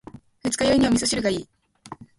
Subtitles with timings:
[0.43, 1.47] 二日酔いには味噌汁がいい。